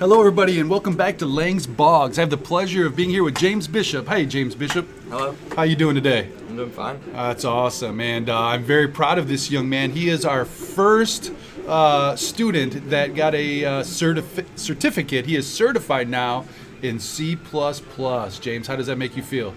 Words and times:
Hello, 0.00 0.18
everybody, 0.18 0.58
and 0.58 0.70
welcome 0.70 0.96
back 0.96 1.18
to 1.18 1.26
Lang's 1.26 1.66
Bogs. 1.66 2.18
I 2.18 2.22
have 2.22 2.30
the 2.30 2.38
pleasure 2.38 2.86
of 2.86 2.96
being 2.96 3.10
here 3.10 3.22
with 3.22 3.36
James 3.36 3.68
Bishop. 3.68 4.08
Hey, 4.08 4.24
James 4.24 4.54
Bishop. 4.54 4.88
Hello. 5.10 5.36
How 5.54 5.64
you 5.64 5.76
doing 5.76 5.94
today? 5.94 6.30
I'm 6.48 6.56
doing 6.56 6.70
fine. 6.70 6.96
Uh, 7.12 7.28
that's 7.28 7.44
awesome, 7.44 8.00
and 8.00 8.30
uh, 8.30 8.40
I'm 8.40 8.62
very 8.62 8.88
proud 8.88 9.18
of 9.18 9.28
this 9.28 9.50
young 9.50 9.68
man. 9.68 9.90
He 9.90 10.08
is 10.08 10.24
our 10.24 10.46
first 10.46 11.34
uh, 11.68 12.16
student 12.16 12.88
that 12.88 13.14
got 13.14 13.34
a 13.34 13.62
uh, 13.62 13.82
certif- 13.82 14.46
certificate. 14.56 15.26
He 15.26 15.36
is 15.36 15.46
certified 15.46 16.08
now 16.08 16.46
in 16.80 16.98
C++. 16.98 17.36
James, 17.36 18.66
how 18.66 18.76
does 18.76 18.86
that 18.86 18.96
make 18.96 19.18
you 19.18 19.22
feel? 19.22 19.54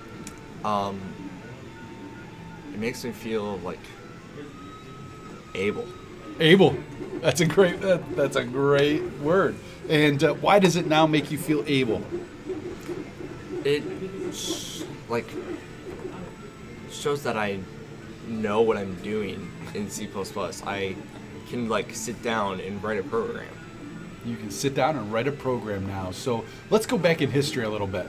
Um, 0.65 0.99
it 2.73 2.81
makes 2.81 3.05
me 3.05 3.13
feel 3.13 3.59
like 3.59 3.79
able. 5.55 5.87
Able. 6.41 6.75
That's 7.23 7.39
a 7.39 7.45
great. 7.45 7.79
That, 7.79 8.17
that's 8.17 8.35
a 8.35 8.43
great 8.43 9.01
word. 9.19 9.55
And 9.87 10.21
uh, 10.21 10.33
why 10.33 10.59
does 10.59 10.75
it 10.75 10.87
now 10.87 11.07
make 11.07 11.31
you 11.31 11.37
feel 11.37 11.63
able? 11.65 12.03
It 13.63 13.81
like 15.07 15.25
shows 16.91 17.23
that 17.23 17.37
I 17.37 17.59
know 18.27 18.61
what 18.61 18.75
I'm 18.75 18.95
doing 18.95 19.49
in 19.73 19.89
C++. 19.89 20.09
I 20.65 20.97
can 21.47 21.69
like 21.69 21.95
sit 21.95 22.21
down 22.21 22.59
and 22.59 22.83
write 22.83 22.99
a 22.99 23.03
program. 23.03 23.47
You 24.25 24.35
can 24.35 24.51
sit 24.51 24.75
down 24.75 24.97
and 24.97 25.11
write 25.11 25.29
a 25.29 25.31
program 25.31 25.87
now. 25.87 26.11
So 26.11 26.43
let's 26.69 26.85
go 26.85 26.97
back 26.97 27.21
in 27.21 27.31
history 27.31 27.63
a 27.63 27.69
little 27.69 27.87
bit. 27.87 28.07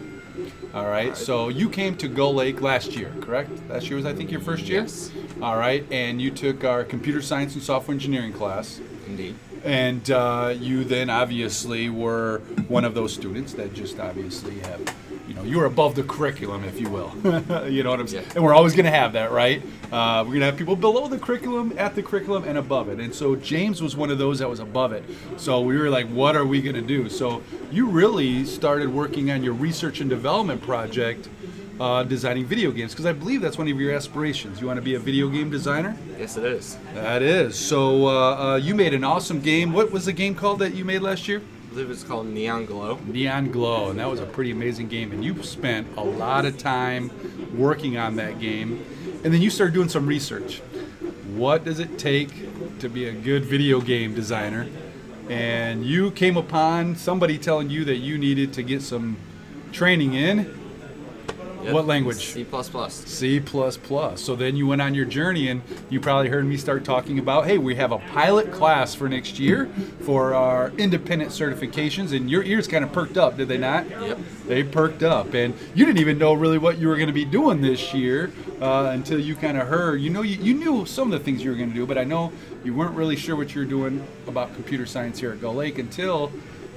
All 0.74 0.86
right. 0.86 1.10
right. 1.10 1.16
So 1.16 1.50
you 1.50 1.68
came 1.68 1.96
to 1.98 2.08
Gull 2.08 2.34
Lake 2.34 2.60
last 2.60 2.96
year, 2.96 3.12
correct? 3.20 3.50
Last 3.68 3.86
year 3.86 3.96
was, 3.96 4.06
I 4.06 4.12
think, 4.12 4.32
your 4.32 4.40
first 4.40 4.64
year. 4.64 4.82
Yes. 4.82 5.12
All 5.44 5.58
right. 5.58 5.84
And 5.90 6.22
you 6.22 6.30
took 6.30 6.64
our 6.64 6.84
computer 6.84 7.20
science 7.20 7.52
and 7.52 7.62
software 7.62 7.94
engineering 7.94 8.32
class. 8.32 8.80
Indeed. 9.06 9.34
And 9.62 10.10
uh, 10.10 10.54
you 10.58 10.84
then 10.84 11.10
obviously 11.10 11.90
were 11.90 12.38
one 12.66 12.86
of 12.86 12.94
those 12.94 13.12
students 13.12 13.52
that 13.52 13.74
just 13.74 14.00
obviously 14.00 14.58
have, 14.60 14.94
you 15.28 15.34
know, 15.34 15.42
you 15.42 15.58
were 15.58 15.66
above 15.66 15.96
the 15.96 16.02
curriculum, 16.02 16.64
if 16.64 16.80
you 16.80 16.88
will. 16.88 17.12
you 17.68 17.82
know 17.82 17.90
what 17.90 18.00
I'm 18.00 18.08
saying? 18.08 18.24
Yeah. 18.24 18.32
And 18.36 18.44
we're 18.44 18.54
always 18.54 18.74
going 18.74 18.86
to 18.86 18.90
have 18.90 19.12
that, 19.12 19.32
right? 19.32 19.62
Uh, 19.92 20.22
we're 20.24 20.30
going 20.30 20.40
to 20.40 20.46
have 20.46 20.56
people 20.56 20.76
below 20.76 21.08
the 21.08 21.18
curriculum, 21.18 21.74
at 21.76 21.94
the 21.94 22.02
curriculum, 22.02 22.44
and 22.44 22.56
above 22.56 22.88
it. 22.88 22.98
And 22.98 23.14
so 23.14 23.36
James 23.36 23.82
was 23.82 23.94
one 23.94 24.10
of 24.10 24.16
those 24.16 24.38
that 24.38 24.48
was 24.48 24.60
above 24.60 24.92
it. 24.92 25.04
So 25.36 25.60
we 25.60 25.76
were 25.76 25.90
like, 25.90 26.06
what 26.06 26.36
are 26.36 26.46
we 26.46 26.62
going 26.62 26.76
to 26.76 26.80
do? 26.80 27.10
So 27.10 27.42
you 27.70 27.84
really 27.86 28.46
started 28.46 28.88
working 28.88 29.30
on 29.30 29.44
your 29.44 29.52
research 29.52 30.00
and 30.00 30.08
development 30.08 30.62
project. 30.62 31.28
Uh, 31.80 32.04
designing 32.04 32.44
video 32.44 32.70
games 32.70 32.92
because 32.92 33.04
I 33.04 33.12
believe 33.12 33.40
that's 33.40 33.58
one 33.58 33.68
of 33.68 33.80
your 33.80 33.92
aspirations. 33.92 34.60
You 34.60 34.68
want 34.68 34.76
to 34.76 34.82
be 34.82 34.94
a 34.94 34.98
video 34.98 35.28
game 35.28 35.50
designer? 35.50 35.96
Yes, 36.16 36.36
it 36.36 36.44
is. 36.44 36.78
That 36.94 37.20
is. 37.20 37.58
So 37.58 38.06
uh, 38.06 38.36
uh, 38.36 38.56
you 38.56 38.76
made 38.76 38.94
an 38.94 39.02
awesome 39.02 39.40
game. 39.40 39.72
What 39.72 39.90
was 39.90 40.04
the 40.04 40.12
game 40.12 40.36
called 40.36 40.60
that 40.60 40.74
you 40.74 40.84
made 40.84 41.00
last 41.00 41.26
year? 41.26 41.38
I 41.40 41.70
believe 41.70 41.90
it's 41.90 42.04
called 42.04 42.28
Neon 42.28 42.66
Glow. 42.66 43.00
Neon 43.06 43.50
Glow, 43.50 43.90
and 43.90 43.98
that 43.98 44.08
was 44.08 44.20
a 44.20 44.26
pretty 44.26 44.52
amazing 44.52 44.86
game. 44.86 45.10
And 45.10 45.24
you 45.24 45.42
spent 45.42 45.88
a 45.96 46.04
lot 46.04 46.44
of 46.44 46.56
time 46.58 47.10
working 47.58 47.98
on 47.98 48.14
that 48.16 48.38
game, 48.38 48.84
and 49.24 49.34
then 49.34 49.42
you 49.42 49.50
started 49.50 49.74
doing 49.74 49.88
some 49.88 50.06
research. 50.06 50.60
What 51.34 51.64
does 51.64 51.80
it 51.80 51.98
take 51.98 52.78
to 52.78 52.88
be 52.88 53.06
a 53.06 53.12
good 53.12 53.44
video 53.44 53.80
game 53.80 54.14
designer? 54.14 54.68
And 55.28 55.84
you 55.84 56.12
came 56.12 56.36
upon 56.36 56.94
somebody 56.94 57.36
telling 57.36 57.68
you 57.68 57.84
that 57.86 57.96
you 57.96 58.16
needed 58.16 58.52
to 58.52 58.62
get 58.62 58.80
some 58.80 59.16
training 59.72 60.14
in 60.14 60.63
Yep. 61.64 61.72
What 61.72 61.86
language? 61.86 62.16
C++. 62.18 62.44
C++. 62.90 63.42
So 64.16 64.36
then 64.36 64.56
you 64.56 64.66
went 64.66 64.82
on 64.82 64.94
your 64.94 65.06
journey 65.06 65.48
and 65.48 65.62
you 65.88 65.98
probably 65.98 66.28
heard 66.28 66.44
me 66.44 66.58
start 66.58 66.84
talking 66.84 67.18
about, 67.18 67.46
hey, 67.46 67.56
we 67.56 67.74
have 67.76 67.90
a 67.90 67.98
pilot 67.98 68.52
class 68.52 68.94
for 68.94 69.08
next 69.08 69.38
year 69.38 69.70
for 70.00 70.34
our 70.34 70.70
independent 70.76 71.30
certifications 71.30 72.14
and 72.14 72.30
your 72.30 72.42
ears 72.42 72.68
kind 72.68 72.84
of 72.84 72.92
perked 72.92 73.16
up, 73.16 73.38
did 73.38 73.48
they 73.48 73.56
not? 73.56 73.88
Yep. 73.88 74.18
They 74.46 74.62
perked 74.62 75.02
up 75.02 75.32
and 75.32 75.54
you 75.74 75.86
didn't 75.86 76.00
even 76.00 76.18
know 76.18 76.34
really 76.34 76.58
what 76.58 76.76
you 76.76 76.88
were 76.88 76.96
going 76.96 77.06
to 77.06 77.14
be 77.14 77.24
doing 77.24 77.62
this 77.62 77.94
year 77.94 78.30
uh, 78.60 78.90
until 78.92 79.18
you 79.18 79.34
kind 79.34 79.56
of 79.56 79.66
heard, 79.66 80.02
you 80.02 80.10
know, 80.10 80.22
you, 80.22 80.36
you 80.36 80.52
knew 80.52 80.84
some 80.84 81.10
of 81.10 81.18
the 81.18 81.24
things 81.24 81.42
you 81.42 81.50
were 81.50 81.56
going 81.56 81.70
to 81.70 81.74
do, 81.74 81.86
but 81.86 81.96
I 81.96 82.04
know 82.04 82.30
you 82.62 82.74
weren't 82.74 82.94
really 82.94 83.16
sure 83.16 83.36
what 83.36 83.54
you 83.54 83.62
were 83.62 83.66
doing 83.66 84.06
about 84.26 84.54
computer 84.54 84.84
science 84.84 85.18
here 85.18 85.32
at 85.32 85.40
Gull 85.40 85.54
Lake 85.54 85.78
until, 85.78 86.30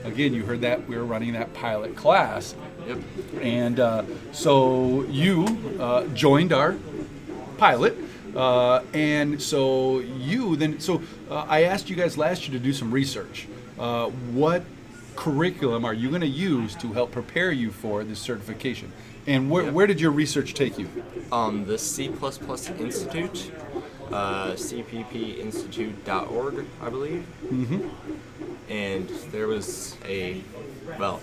again, 0.05 0.33
you 0.33 0.45
heard 0.45 0.61
that 0.61 0.87
we 0.87 0.95
were 0.95 1.05
running 1.05 1.33
that 1.33 1.53
pilot 1.53 1.95
class. 1.95 2.55
Yep. 2.87 2.97
And 3.41 3.79
uh, 3.79 4.03
so 4.31 5.03
you 5.03 5.45
uh, 5.79 6.05
joined 6.07 6.53
our 6.53 6.75
pilot. 7.57 7.97
Uh, 8.35 8.83
and 8.93 9.41
so 9.41 9.99
you 9.99 10.55
then, 10.55 10.79
so 10.79 11.01
uh, 11.29 11.45
I 11.47 11.63
asked 11.63 11.89
you 11.89 11.95
guys 11.95 12.17
last 12.17 12.47
year 12.47 12.57
to 12.57 12.63
do 12.63 12.71
some 12.71 12.91
research. 12.91 13.47
Uh, 13.79 14.07
what 14.09 14.63
curriculum 15.15 15.83
are 15.85 15.93
you 15.93 16.09
going 16.09 16.21
to 16.21 16.27
use 16.27 16.75
to 16.75 16.93
help 16.93 17.11
prepare 17.11 17.51
you 17.51 17.71
for 17.71 18.03
this 18.03 18.19
certification? 18.19 18.91
And 19.25 19.49
where, 19.49 19.63
Yep. 19.65 19.73
where 19.73 19.87
did 19.87 19.99
your 19.99 20.11
research 20.11 20.53
take 20.53 20.77
you? 20.77 20.87
Um, 21.31 21.65
the 21.65 21.77
C++ 21.77 22.05
Institute, 22.05 23.51
uh, 24.11 24.51
cppinstitute.org, 24.53 26.65
I 26.81 26.89
believe. 26.89 27.25
Mm-hmm. 27.45 27.89
and 28.69 29.07
there 29.31 29.47
was 29.47 29.95
a 30.05 30.41
well 30.99 31.19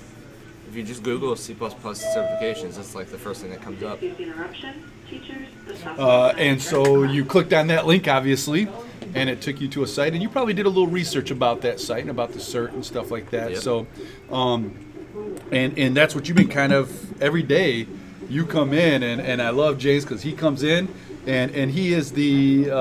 if 0.69 0.75
you 0.77 0.83
just 0.83 1.03
google 1.03 1.35
c++ 1.37 1.55
certifications 1.55 2.77
that's 2.77 2.95
like 2.95 3.09
the 3.09 3.19
first 3.19 3.41
thing 3.43 3.51
that 3.51 3.63
comes 3.63 3.83
up 3.83 4.03
interruption, 4.03 4.83
teachers, 5.09 5.47
the 5.67 5.77
software 5.77 6.07
Uh, 6.07 6.35
and 6.39 6.61
so 6.61 7.03
you 7.03 7.25
clicked 7.25 7.53
on 7.53 7.67
that 7.69 7.87
link, 7.87 8.09
obviously, 8.09 8.69
and 9.15 9.29
it 9.31 9.41
took 9.41 9.61
you 9.61 9.69
to 9.69 9.83
a 9.83 9.87
site, 9.87 10.13
and 10.13 10.23
you 10.23 10.29
probably 10.29 10.55
did 10.55 10.67
a 10.67 10.69
little 10.69 10.87
research 10.87 11.31
about 11.31 11.61
that 11.63 11.81
site 11.81 12.01
and 12.01 12.11
about 12.11 12.33
the 12.33 12.39
cert 12.39 12.73
and 12.73 12.85
stuff 12.85 13.11
like 13.11 13.31
that. 13.31 13.53
Yep. 13.53 13.61
So, 13.61 13.87
um, 14.31 14.77
and 15.53 15.79
and 15.79 15.97
that's 15.97 16.15
what 16.15 16.29
you've 16.29 16.37
been 16.37 16.49
kind 16.49 16.73
of 16.73 17.23
every 17.23 17.43
day. 17.43 17.87
You 18.29 18.47
come 18.47 18.73
in, 18.73 19.03
and, 19.03 19.21
and 19.21 19.43
I 19.43 19.51
love 19.51 19.79
James 19.79 20.05
because 20.05 20.23
he 20.23 20.33
comes 20.33 20.63
in, 20.63 20.89
and 21.27 21.55
and 21.55 21.71
he 21.71 21.93
is 21.93 22.13
the 22.13 22.71
uh, 22.71 22.77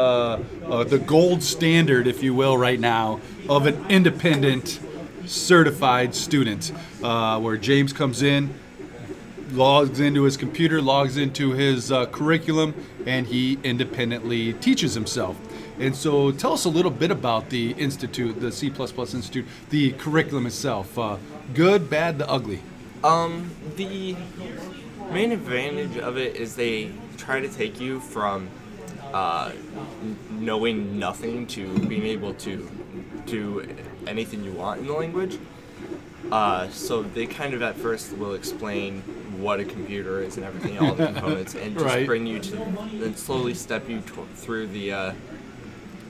uh, 0.65 0.83
the 0.85 1.00
gold 1.00 1.44
standard, 1.44 2.07
if 2.07 2.23
you 2.23 2.33
will, 2.33 2.57
right 2.57 2.79
now 2.79 3.19
of 3.50 3.65
an 3.67 3.85
independent 3.89 4.79
certified 5.25 6.16
student, 6.16 6.72
uh, 7.03 7.39
where 7.39 7.57
James 7.57 7.94
comes 7.94 8.22
in, 8.22 8.53
logs 9.51 10.00
into 10.00 10.23
his 10.23 10.38
computer, 10.38 10.81
logs 10.81 11.17
into 11.17 11.51
his 11.51 11.91
uh, 11.91 12.06
curriculum, 12.07 12.73
and 13.06 13.28
he 13.28 13.59
independently 13.63 14.53
teaches 14.53 14.94
himself. 14.94 15.38
And 15.79 15.95
so, 15.95 16.31
tell 16.31 16.53
us 16.53 16.66
a 16.66 16.69
little 16.69 16.91
bit 16.91 17.12
about 17.12 17.50
the 17.50 17.72
institute, 17.72 18.39
the 18.39 18.51
C 18.51 18.67
Institute, 18.67 19.45
the 19.69 19.91
curriculum 19.94 20.45
itself. 20.45 20.97
Uh, 20.97 21.17
good, 21.53 21.89
bad, 21.89 22.19
the 22.19 22.29
ugly. 22.29 22.62
um 23.03 23.50
the 23.75 24.16
main 25.12 25.31
advantage 25.31 25.97
of 25.97 26.17
it 26.17 26.35
is 26.35 26.56
they 26.56 26.91
try 27.17 27.39
to 27.39 27.50
take 27.50 27.79
you 27.79 28.00
from 28.00 28.50
uh, 29.13 29.51
knowing 30.31 30.97
nothing 30.97 31.45
to 31.45 31.78
being 31.88 32.03
able 32.03 32.33
to 32.33 32.69
do 33.25 33.66
anything 34.07 34.44
you 34.44 34.51
want 34.51 34.81
in 34.81 34.88
the 34.88 34.94
language 34.94 35.38
uh, 36.31 36.67
so 36.69 37.03
they 37.03 37.25
kind 37.25 37.53
of 37.53 37.61
at 37.61 37.75
first 37.75 38.16
will 38.17 38.34
explain 38.34 39.01
what 39.39 39.59
a 39.59 39.66
computer 39.66 40.22
is 40.22 40.38
and 40.38 40.45
everything, 40.45 40.79
all 40.79 40.95
the 40.95 41.06
components, 41.13 41.53
and 41.53 41.73
just 41.73 41.85
Right. 41.85 42.07
bring 42.07 42.25
you 42.25 42.39
to, 42.39 42.56
then 42.94 43.16
slowly 43.16 43.53
step 43.53 43.89
you 43.89 44.00
to, 44.01 44.25
through 44.35 44.67
the 44.67 44.94
uh, 44.94 45.13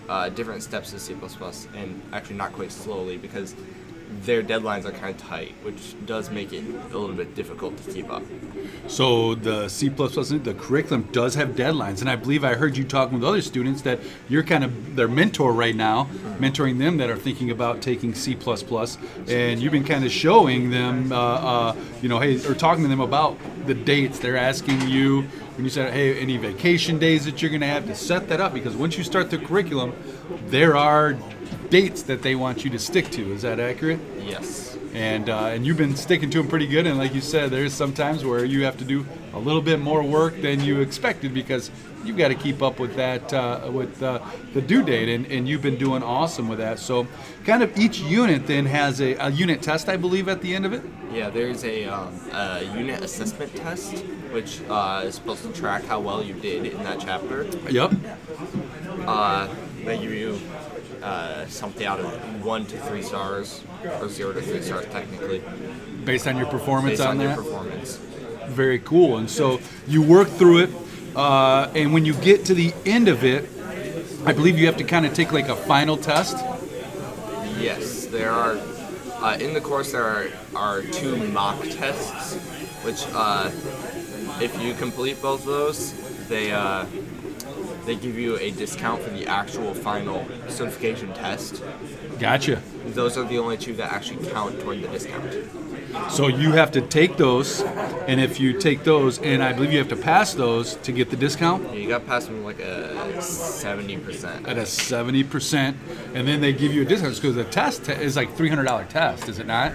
uh, 0.07 0.29
different 0.29 0.61
steps 0.63 0.93
of 0.93 1.01
C++, 1.01 1.15
and 1.75 2.01
actually 2.13 2.35
not 2.35 2.53
quite 2.53 2.71
slowly 2.71 3.17
because 3.17 3.55
their 4.21 4.43
deadlines 4.43 4.85
are 4.85 4.91
kind 4.91 5.15
of 5.15 5.17
tight, 5.17 5.53
which 5.63 5.95
does 6.05 6.29
make 6.29 6.53
it 6.53 6.63
a 6.63 6.97
little 6.97 7.15
bit 7.15 7.35
difficult 7.35 7.77
to 7.77 7.91
keep 7.91 8.09
up. 8.09 8.23
So, 8.87 9.35
the 9.35 9.67
C 9.67 9.89
the 9.89 10.55
curriculum 10.57 11.09
does 11.11 11.35
have 11.35 11.49
deadlines. 11.49 12.01
And 12.01 12.09
I 12.09 12.15
believe 12.15 12.43
I 12.43 12.55
heard 12.55 12.77
you 12.77 12.83
talking 12.83 13.19
with 13.19 13.27
other 13.27 13.41
students 13.41 13.81
that 13.83 13.99
you're 14.29 14.43
kind 14.43 14.63
of 14.63 14.95
their 14.95 15.07
mentor 15.07 15.53
right 15.53 15.75
now, 15.75 16.09
mentoring 16.39 16.79
them 16.79 16.97
that 16.97 17.09
are 17.09 17.17
thinking 17.17 17.51
about 17.51 17.81
taking 17.81 18.13
C. 18.13 18.37
And 19.27 19.61
you've 19.61 19.71
been 19.71 19.83
kind 19.83 20.05
of 20.05 20.11
showing 20.11 20.69
them, 20.69 21.11
uh, 21.11 21.15
uh, 21.15 21.75
you 22.01 22.09
know, 22.09 22.19
hey, 22.19 22.43
or 22.47 22.53
talking 22.53 22.83
to 22.83 22.89
them 22.89 23.01
about 23.01 23.37
the 23.65 23.73
dates. 23.73 24.19
They're 24.19 24.37
asking 24.37 24.87
you 24.87 25.23
when 25.55 25.65
you 25.65 25.69
said, 25.69 25.93
hey, 25.93 26.19
any 26.19 26.37
vacation 26.37 26.97
days 26.97 27.25
that 27.25 27.41
you're 27.41 27.51
going 27.51 27.61
to 27.61 27.67
have 27.67 27.85
to 27.85 27.95
set 27.95 28.27
that 28.29 28.41
up 28.41 28.53
because 28.53 28.75
once 28.75 28.97
you 28.97 29.03
start 29.03 29.29
the 29.29 29.37
curriculum, 29.37 29.93
there 30.47 30.75
are 30.75 31.17
dates 31.69 32.03
that 32.03 32.21
they 32.21 32.35
want 32.35 32.63
you 32.63 32.69
to 32.71 32.79
stick 32.79 33.09
to. 33.11 33.31
Is 33.33 33.41
that 33.43 33.59
accurate? 33.59 33.99
Yes. 34.19 34.77
and 34.93 35.29
uh, 35.29 35.45
and 35.47 35.65
you've 35.65 35.77
been 35.77 35.95
sticking 35.95 36.29
to 36.31 36.37
them 36.39 36.47
pretty 36.47 36.67
good. 36.67 36.85
And 36.85 36.97
like 36.97 37.13
you 37.13 37.21
said, 37.21 37.49
there's 37.51 37.73
some 37.73 37.93
times 37.93 38.23
where 38.23 38.45
you 38.45 38.63
have 38.65 38.77
to 38.77 38.85
do 38.85 39.05
a 39.33 39.39
little 39.39 39.61
bit 39.61 39.79
more 39.79 40.03
work 40.03 40.39
than 40.41 40.61
you 40.61 40.81
expected 40.81 41.33
because 41.33 41.71
you've 42.05 42.17
got 42.17 42.27
to 42.27 42.35
keep 42.35 42.61
up 42.61 42.79
with 42.79 42.95
that 42.95 43.33
uh, 43.33 43.69
with 43.71 44.03
uh, 44.03 44.19
the 44.53 44.61
due 44.61 44.83
date, 44.83 45.09
and, 45.09 45.25
and 45.27 45.47
you've 45.47 45.61
been 45.61 45.77
doing 45.77 46.03
awesome 46.03 46.47
with 46.47 46.59
that. 46.59 46.77
So, 46.79 47.07
kind 47.45 47.63
of 47.63 47.75
each 47.77 47.99
unit 47.99 48.45
then 48.45 48.65
has 48.65 49.01
a, 49.01 49.15
a 49.15 49.29
unit 49.29 49.61
test, 49.61 49.89
I 49.89 49.97
believe, 49.97 50.27
at 50.29 50.41
the 50.41 50.53
end 50.53 50.65
of 50.65 50.73
it. 50.73 50.83
Yeah, 51.11 51.29
there's 51.29 51.63
a, 51.63 51.85
um, 51.85 52.13
a 52.31 52.63
unit 52.75 53.01
assessment 53.01 53.55
test, 53.55 53.99
which 54.31 54.61
uh, 54.69 55.03
is 55.05 55.15
supposed 55.15 55.43
to 55.43 55.51
track 55.53 55.85
how 55.85 55.99
well 55.99 56.23
you 56.23 56.33
did 56.33 56.65
in 56.65 56.83
that 56.83 56.99
chapter. 56.99 57.45
Yep. 57.69 57.93
Uh, 59.07 59.47
they 59.85 60.01
you 60.01 60.39
uh, 61.03 61.45
something 61.47 61.85
out 61.85 61.99
of 61.99 62.45
one 62.45 62.65
to 62.65 62.77
three 62.77 63.01
stars, 63.01 63.63
or 64.01 64.07
zero 64.09 64.33
to 64.33 64.41
three 64.41 64.61
stars 64.61 64.85
technically, 64.87 65.43
Based 66.05 66.27
on 66.27 66.37
your 66.37 66.47
performance 66.47 66.99
based 66.99 67.01
on 67.09 67.19
on 67.19 67.25
that? 67.25 67.37
performance. 67.37 67.97
Very 68.47 68.79
cool. 68.79 69.17
And 69.17 69.29
so 69.29 69.59
you 69.87 70.01
work 70.01 70.27
through 70.27 70.59
it, 70.63 70.69
uh, 71.15 71.69
and 71.75 71.93
when 71.93 72.05
you 72.05 72.13
get 72.15 72.45
to 72.45 72.53
the 72.53 72.73
end 72.85 73.07
of 73.07 73.23
it, 73.23 73.49
I 74.25 74.33
believe 74.33 74.57
you 74.57 74.65
have 74.67 74.77
to 74.77 74.83
kind 74.83 75.05
of 75.05 75.13
take 75.13 75.31
like 75.31 75.49
a 75.49 75.55
final 75.55 75.97
test. 75.97 76.37
Yes, 77.59 78.05
there 78.07 78.31
are. 78.31 78.57
Uh, 79.21 79.37
in 79.39 79.53
the 79.53 79.61
course, 79.61 79.91
there 79.93 80.03
are, 80.03 80.27
are 80.55 80.81
two 80.81 81.15
mock 81.29 81.61
tests, 81.63 82.35
which, 82.83 83.05
uh, 83.13 83.49
if 84.41 84.51
you 84.61 84.73
complete 84.73 85.21
both 85.21 85.41
of 85.41 85.45
those, 85.47 85.93
they 86.27 86.51
uh, 86.51 86.85
they 87.85 87.95
give 87.95 88.17
you 88.17 88.37
a 88.37 88.51
discount 88.51 89.01
for 89.01 89.09
the 89.09 89.27
actual 89.27 89.73
final 89.73 90.25
certification 90.47 91.13
test. 91.13 91.63
Gotcha. 92.19 92.61
Those 92.87 93.17
are 93.17 93.23
the 93.23 93.37
only 93.39 93.57
two 93.57 93.73
that 93.75 93.91
actually 93.91 94.25
count 94.29 94.59
toward 94.61 94.81
the 94.81 94.87
discount. 94.87 95.33
So 96.11 96.27
you 96.27 96.53
have 96.53 96.71
to 96.71 96.81
take 96.81 97.17
those, 97.17 97.61
and 98.07 98.19
if 98.19 98.39
you 98.39 98.59
take 98.59 98.83
those, 98.83 99.19
and 99.19 99.43
I 99.43 99.53
believe 99.53 99.71
you 99.71 99.77
have 99.77 99.89
to 99.89 99.95
pass 99.95 100.33
those 100.33 100.75
to 100.77 100.91
get 100.91 101.11
the 101.11 101.15
discount 101.15 101.71
You 101.75 101.87
got 101.87 102.07
past 102.07 102.27
them 102.27 102.43
like 102.43 102.59
a 102.59 103.21
seventy 103.21 103.97
percent. 103.97 104.47
at 104.47 104.57
a 104.57 104.61
70%, 104.63 105.75
and 106.15 106.27
then 106.27 106.41
they 106.41 106.51
give 106.51 106.73
you 106.73 106.81
a 106.81 106.85
discount 106.85 107.15
because 107.15 107.35
the 107.35 107.43
test 107.43 107.89
is 107.89 108.15
like 108.15 108.35
$300 108.35 108.89
test, 108.89 109.29
is 109.29 109.37
it 109.39 109.45
not? 109.45 109.71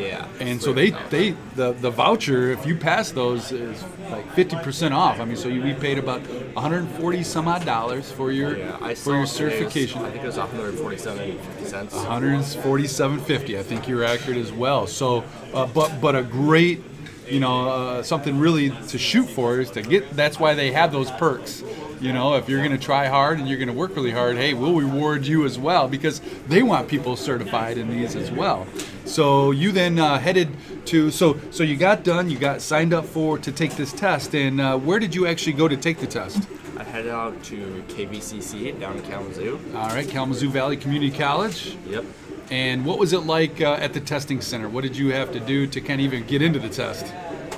Yeah. 0.00 0.26
And 0.40 0.60
so 0.62 0.72
they, 0.72 0.90
they 1.10 1.30
the, 1.56 1.72
the 1.72 1.90
voucher, 1.90 2.50
if 2.50 2.64
you 2.66 2.76
pass 2.76 3.10
those, 3.12 3.52
is 3.52 3.82
like 4.10 4.26
50% 4.34 4.92
off. 4.92 5.20
I 5.20 5.24
mean, 5.24 5.36
so 5.36 5.48
you, 5.48 5.62
we 5.62 5.74
paid 5.74 5.98
about 5.98 6.20
140 6.54 7.22
some 7.22 7.48
odd 7.48 7.64
dollars 7.64 8.10
for 8.10 8.30
your 8.32 8.56
Yeah, 8.56 8.76
I 8.80 8.94
for 8.94 9.10
your 9.10 9.18
it 9.18 9.20
was- 9.22 9.32
certification. 9.32 10.02
I 10.02 10.10
think 10.10 10.22
it 10.24 10.26
was 10.26 10.36
147 10.38 11.38
cents. 11.64 11.94
147.50. 11.94 13.58
I 13.58 13.62
think 13.62 13.88
you're 13.88 14.04
accurate 14.04 14.38
as 14.38 14.52
well. 14.52 14.86
So, 14.86 15.24
uh, 15.54 15.66
but 15.66 16.00
but 16.00 16.16
a 16.16 16.22
great, 16.22 16.82
you 17.28 17.40
know, 17.40 17.68
uh, 17.68 18.02
something 18.02 18.38
really 18.38 18.70
to 18.88 18.98
shoot 18.98 19.28
for 19.28 19.60
is 19.60 19.70
to 19.72 19.82
get. 19.82 20.10
That's 20.10 20.38
why 20.38 20.54
they 20.54 20.72
have 20.72 20.92
those 20.92 21.10
perks. 21.12 21.62
You 22.00 22.12
know, 22.12 22.34
if 22.34 22.48
you're 22.48 22.58
going 22.58 22.72
to 22.76 22.84
try 22.84 23.06
hard 23.06 23.38
and 23.38 23.48
you're 23.48 23.58
going 23.58 23.68
to 23.68 23.74
work 23.74 23.94
really 23.94 24.10
hard, 24.10 24.36
hey, 24.36 24.54
we'll 24.54 24.74
reward 24.74 25.24
you 25.24 25.44
as 25.44 25.56
well 25.56 25.86
because 25.86 26.20
they 26.48 26.62
want 26.62 26.88
people 26.88 27.14
certified 27.14 27.78
in 27.78 27.88
these 27.88 28.16
as 28.16 28.30
well. 28.32 28.66
So 29.04 29.52
you 29.52 29.70
then 29.70 30.00
uh, 30.00 30.18
headed 30.18 30.48
to 30.86 31.10
so 31.12 31.38
so 31.50 31.62
you 31.62 31.76
got 31.76 32.02
done, 32.02 32.28
you 32.28 32.38
got 32.38 32.60
signed 32.60 32.92
up 32.92 33.04
for 33.04 33.38
to 33.38 33.52
take 33.52 33.76
this 33.76 33.92
test, 33.92 34.34
and 34.34 34.60
uh, 34.60 34.76
where 34.78 34.98
did 34.98 35.14
you 35.14 35.26
actually 35.26 35.52
go 35.52 35.68
to 35.68 35.76
take 35.76 35.98
the 35.98 36.06
test? 36.06 36.48
I 36.76 36.84
headed 36.84 37.12
out 37.12 37.40
to 37.44 37.84
KVCC 37.88 38.78
down 38.80 38.96
in 38.96 39.02
Kalamazoo. 39.02 39.60
All 39.74 39.88
right, 39.90 40.08
Kalamazoo 40.08 40.50
Valley 40.50 40.76
Community 40.76 41.16
College. 41.16 41.76
Yep. 41.86 42.04
And 42.52 42.84
what 42.84 42.98
was 42.98 43.14
it 43.14 43.20
like 43.20 43.62
uh, 43.62 43.78
at 43.80 43.94
the 43.94 44.00
testing 44.00 44.42
center? 44.42 44.68
What 44.68 44.82
did 44.82 44.94
you 44.94 45.08
have 45.14 45.32
to 45.32 45.40
do 45.40 45.66
to 45.68 45.80
kind 45.80 45.98
of 46.02 46.04
even 46.04 46.26
get 46.26 46.42
into 46.42 46.58
the 46.58 46.68
test? 46.68 47.10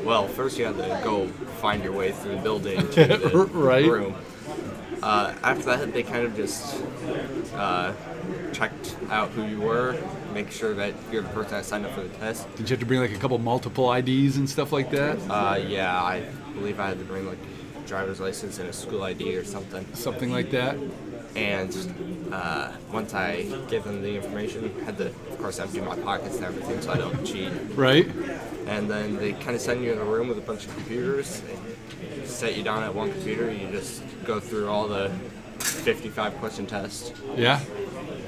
Well, 0.05 0.29
first 0.29 0.56
you 0.56 0.67
had 0.67 0.76
to 0.76 1.00
go 1.02 1.26
find 1.61 1.82
your 1.82 1.93
way 1.93 2.12
through 2.12 2.37
the 2.37 2.43
building 2.43 2.79
to 2.93 3.05
the 3.06 3.49
Right. 3.52 3.85
room. 3.91 4.14
Uh, 5.02 5.35
after 5.43 5.64
that, 5.64 5.93
they 5.93 6.05
kind 6.05 6.25
of 6.25 6.37
just 6.37 6.81
uh, 7.56 7.93
checked 8.52 8.96
out 9.11 9.31
who 9.31 9.44
you 9.44 9.61
were, 9.61 9.96
make 10.32 10.52
sure 10.52 10.75
that 10.75 10.94
you're 11.11 11.23
the 11.23 11.29
person 11.31 11.50
that 11.55 11.64
signed 11.64 11.85
up 11.85 11.90
for 11.93 12.02
the 12.02 12.08
test. 12.19 12.47
Did 12.55 12.70
you 12.70 12.75
have 12.75 12.81
to 12.81 12.87
bring 12.87 13.00
like 13.00 13.11
a 13.11 13.19
couple 13.19 13.37
multiple 13.38 13.93
IDs 13.93 14.37
and 14.37 14.49
stuff 14.49 14.70
like 14.70 14.93
that? 14.93 15.19
Uh, 15.29 15.56
yeah, 15.56 16.00
I 16.00 16.20
believe 16.55 16.79
I 16.79 16.87
had 16.87 17.00
to 17.00 17.05
bring 17.05 17.26
like 17.26 17.38
a 17.82 17.88
driver's 17.88 18.20
license 18.20 18.61
and 18.61 18.69
a 18.69 18.73
school 18.73 19.02
ID 19.02 19.37
or 19.37 19.43
something. 19.43 19.85
Something 19.94 20.31
like 20.31 20.52
that? 20.52 20.76
And 21.35 21.73
uh, 22.32 22.73
once 22.93 23.15
I 23.15 23.43
gave 23.69 23.85
them 23.85 24.03
the 24.03 24.17
information, 24.17 24.75
had 24.85 24.99
to, 24.99 25.06
of 25.09 25.38
course, 25.38 25.59
empty 25.59 25.81
my 25.81 25.97
pockets 25.97 26.37
and 26.37 26.44
everything 26.44 26.81
so 26.81 26.93
I 26.93 26.97
don't 26.97 27.25
cheat. 27.25 27.53
Right? 27.75 28.06
And 28.67 28.91
then 28.91 29.17
they 29.17 29.32
kind 29.32 29.55
of 29.55 29.61
send 29.61 29.82
you 29.85 29.93
in 29.93 29.99
a 29.99 30.05
room 30.05 30.29
with 30.29 30.38
a 30.38 30.43
bunch 30.43 30.67
of 30.67 30.75
computers. 30.75 31.43
They 31.43 32.26
set 32.26 32.56
you 32.56 32.62
down 32.62 32.82
at 32.82 32.94
one 32.94 33.11
computer. 33.12 33.53
You 33.53 33.69
just 33.71 34.03
go 34.25 34.41
through 34.41 34.69
all 34.69 34.88
the 34.88 35.11
55 35.59 36.35
question 36.38 36.67
tests. 36.67 37.12
Yeah. 37.37 37.61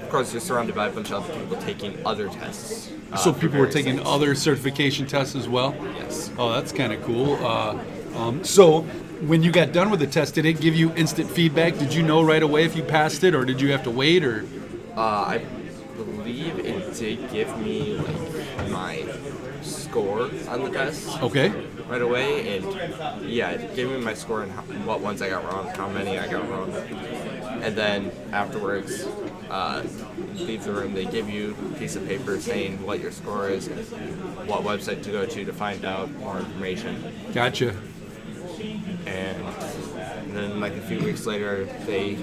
Of 0.03 0.11
course, 0.11 0.33
you're 0.33 0.41
surrounded 0.41 0.75
by 0.75 0.87
a 0.89 0.91
bunch 0.93 1.11
of 1.11 1.25
other 1.29 1.41
people 1.41 1.57
taking 1.59 2.07
other 2.07 2.29
tests. 2.29 2.91
uh, 3.13 3.17
So 3.17 3.33
people 3.33 3.59
were 3.59 3.67
taking 3.67 3.97
things. 3.97 4.07
other 4.09 4.35
certification 4.35 5.07
tests 5.07 5.35
as 5.35 5.49
well? 5.49 5.75
Yes. 5.97 6.31
Oh, 6.39 6.53
that's 6.53 6.71
kind 6.71 6.93
of 6.93 7.03
cool. 7.03 7.35
Uh, 7.45 7.79
um, 8.15 8.45
so 8.45 8.87
when 9.23 9.43
you 9.43 9.51
got 9.51 9.73
done 9.73 9.91
with 9.91 10.01
the 10.01 10.07
test, 10.07 10.35
did 10.35 10.45
it 10.45 10.61
give 10.61 10.75
you 10.75 10.93
instant 10.95 11.31
feedback? 11.31 11.79
Did 11.79 11.95
you 11.95 12.03
know 12.03 12.23
right 12.23 12.43
away 12.43 12.65
if 12.65 12.77
you 12.77 12.83
passed 12.83 13.25
it 13.25 13.35
or 13.35 13.45
did 13.45 13.61
you 13.61 13.73
have 13.73 13.83
to 13.85 13.91
wait 13.91 14.25
or? 14.25 14.47
Uh, 14.97 15.01
I 15.01 15.45
believe 15.97 16.59
it 16.59 16.95
did 16.95 17.31
give 17.31 17.57
me 17.59 17.95
like 17.95 18.71
my 18.71 19.05
score 19.63 20.31
on 20.49 20.63
the 20.65 20.71
test 20.71 21.23
Okay. 21.23 21.49
right 21.89 22.03
away, 22.03 22.57
and 22.59 23.25
yeah, 23.29 23.51
it 23.51 23.75
gave 23.75 23.91
me 23.91 23.99
my 23.99 24.15
score 24.15 24.43
and 24.43 24.53
how, 24.53 24.63
what 24.63 25.01
ones 25.01 25.23
I 25.23 25.29
got 25.29 25.45
wrong, 25.45 25.69
how 25.69 25.89
many 25.89 26.19
I 26.19 26.29
got 26.29 26.49
wrong, 26.49 26.73
and 27.63 27.75
then 27.77 28.13
afterwards, 28.33 29.07
uh, 29.51 29.83
leave 30.37 30.65
the 30.65 30.73
room. 30.73 30.95
They 30.95 31.05
give 31.05 31.29
you 31.29 31.57
a 31.75 31.79
piece 31.79 31.97
of 31.97 32.07
paper 32.07 32.39
saying 32.41 32.85
what 32.85 33.01
your 33.01 33.11
score 33.13 33.49
is, 33.49 33.67
and 33.67 33.79
what 34.49 34.63
website 34.63 35.03
to 35.05 35.11
go 35.11 35.27
to 35.27 35.45
to 35.45 35.53
find 35.53 35.85
out 35.85 36.11
more 36.19 36.39
information, 36.39 37.03
Gotcha. 37.33 37.75
And 39.07 40.37
then 40.37 40.61
like 40.61 40.75
a 40.75 40.81
few 40.83 40.99
weeks 41.03 41.27
later, 41.27 41.65
they 41.87 42.19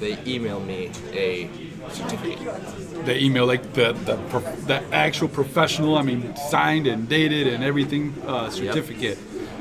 they 0.00 0.18
email 0.26 0.60
me 0.60 0.90
a 1.12 1.48
certificate. 1.90 3.04
They 3.06 3.20
email, 3.20 3.46
like 3.46 3.72
the 3.72 3.92
the, 3.92 4.16
prof- 4.28 4.66
the 4.66 4.82
actual 4.92 5.28
professional, 5.28 5.96
I 5.96 6.02
mean, 6.02 6.34
signed 6.36 6.86
and 6.86 7.08
dated 7.08 7.46
and 7.46 7.62
everything 7.64 8.14
uh, 8.26 8.50
certificate. 8.50 9.18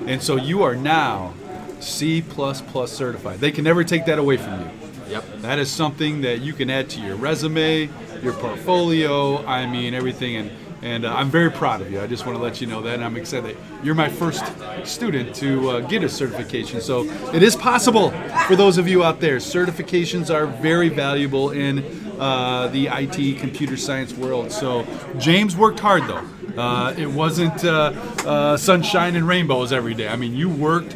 And 0.07 0.22
so 0.22 0.36
you 0.36 0.63
are 0.63 0.75
now 0.75 1.33
C 1.80 2.22
plus 2.22 2.62
plus 2.62 2.92
certified. 2.92 3.39
They 3.39 3.51
can 3.51 3.63
never 3.63 3.83
take 3.83 4.06
that 4.06 4.19
away 4.19 4.38
from 4.38 4.62
you. 4.62 4.69
Yep. 5.10 5.42
That 5.42 5.60
is 5.60 5.71
something 5.71 6.21
that 6.21 6.42
you 6.42 6.54
can 6.54 6.69
add 6.69 6.89
to 6.92 7.01
your 7.01 7.16
resume, 7.16 7.89
your 8.24 8.33
portfolio. 8.33 9.45
I 9.45 9.68
mean, 9.68 9.94
everything. 9.94 10.36
And 10.36 10.51
and 10.86 11.04
uh, 11.04 11.16
I'm 11.16 11.32
very 11.32 11.50
proud 11.50 11.82
of 11.82 11.92
you. 11.92 12.00
I 12.00 12.06
just 12.06 12.28
want 12.28 12.38
to 12.38 12.44
let 12.44 12.62
you 12.62 12.68
know 12.68 12.80
that. 12.84 12.94
And 12.94 13.04
I'm 13.04 13.18
excited 13.18 13.58
you're 13.84 13.96
my 13.96 14.08
first 14.08 14.46
student 14.84 15.36
to 15.38 15.70
uh, 15.72 15.80
get 15.82 16.04
a 16.04 16.10
certification. 16.10 16.80
So 16.80 17.06
it 17.34 17.42
is 17.42 17.56
possible 17.56 18.12
for 18.48 18.56
those 18.56 18.78
of 18.78 18.88
you 18.88 19.04
out 19.04 19.20
there. 19.20 19.38
Certifications 19.38 20.34
are 20.34 20.46
very 20.46 20.90
valuable 20.90 21.50
in 21.50 21.80
uh, 22.20 22.68
the 22.68 22.88
IT 22.88 23.40
computer 23.40 23.76
science 23.76 24.14
world. 24.14 24.52
So 24.52 24.86
James 25.18 25.58
worked 25.58 25.80
hard 25.80 26.04
though. 26.04 26.24
Uh, 26.56 26.94
it 26.96 27.08
wasn't 27.08 27.66
uh, 27.66 27.92
uh, 28.24 28.56
sunshine 28.56 29.16
and 29.16 29.28
rainbows 29.28 29.74
every 29.74 29.95
day. 29.95 30.07
I 30.07 30.16
mean, 30.16 30.36
you 30.36 30.50
worked 30.50 30.95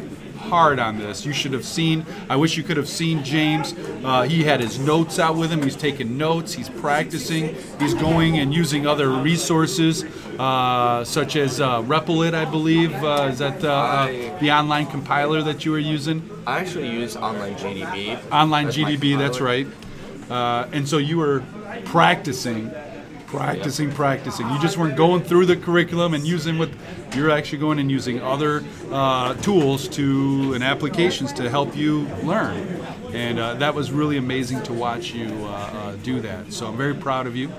hard 0.50 0.80
on 0.80 0.98
this. 0.98 1.24
You 1.24 1.32
should 1.32 1.52
have 1.52 1.64
seen. 1.64 2.04
I 2.28 2.34
wish 2.34 2.56
you 2.56 2.64
could 2.64 2.76
have 2.76 2.88
seen 2.88 3.22
James. 3.22 3.72
Uh, 4.04 4.22
he 4.22 4.42
had 4.42 4.60
his 4.60 4.80
notes 4.80 5.20
out 5.20 5.36
with 5.36 5.50
him. 5.50 5.62
He's 5.62 5.76
taking 5.76 6.18
notes. 6.18 6.52
He's 6.52 6.68
practicing. 6.68 7.54
He's 7.78 7.94
going 7.94 8.38
and 8.38 8.52
using 8.52 8.84
other 8.84 9.08
resources, 9.10 10.04
uh, 10.38 11.04
such 11.04 11.36
as 11.36 11.60
uh, 11.60 11.82
Replit, 11.82 12.34
I 12.34 12.44
believe. 12.44 12.92
Uh, 12.92 13.28
is 13.30 13.38
that 13.38 13.64
uh, 13.64 14.06
the 14.40 14.50
online 14.50 14.86
compiler 14.86 15.40
that 15.42 15.64
you 15.64 15.70
were 15.70 15.78
using? 15.78 16.28
I 16.46 16.58
actually 16.58 16.90
use 16.90 17.16
online 17.16 17.54
GDB. 17.54 18.32
Online 18.32 18.66
GDB. 18.66 19.16
That's 19.16 19.40
right. 19.40 19.68
Uh, 20.28 20.68
and 20.72 20.88
so 20.88 20.98
you 20.98 21.18
were 21.18 21.44
practicing. 21.84 22.72
Practicing, 23.30 23.92
practicing. 23.92 24.50
You 24.50 24.58
just 24.60 24.76
weren't 24.76 24.96
going 24.96 25.22
through 25.22 25.46
the 25.46 25.56
curriculum 25.56 26.14
and 26.14 26.26
using 26.26 26.58
what 26.58 26.68
you're 27.14 27.30
actually 27.30 27.58
going 27.58 27.78
and 27.78 27.88
using 27.88 28.20
other 28.20 28.64
uh, 28.90 29.34
tools 29.34 29.88
to 29.90 30.52
and 30.54 30.64
applications 30.64 31.32
to 31.34 31.48
help 31.48 31.76
you 31.76 32.08
learn. 32.24 32.66
And 33.12 33.38
uh, 33.38 33.54
that 33.54 33.72
was 33.72 33.92
really 33.92 34.16
amazing 34.16 34.64
to 34.64 34.72
watch 34.72 35.12
you 35.12 35.28
uh, 35.44 35.46
uh, 35.46 35.96
do 36.02 36.20
that. 36.22 36.52
So 36.52 36.66
I'm 36.66 36.76
very 36.76 36.94
proud 36.94 37.28
of 37.28 37.36
you. 37.36 37.52